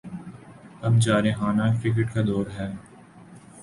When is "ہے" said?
2.57-2.71